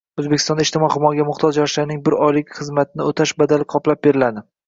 [0.21, 4.43] O‘zbekistonda ijtimoiy himoyaga muhtoj yoshlarning bir oylik xizmatni o‘tash badali qoplab beriladi